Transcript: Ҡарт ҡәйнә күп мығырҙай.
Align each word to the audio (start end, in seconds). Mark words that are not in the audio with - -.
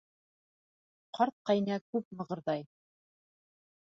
Ҡарт 1.19 1.35
ҡәйнә 1.51 1.77
күп 1.95 2.09
мығырҙай. 2.21 2.65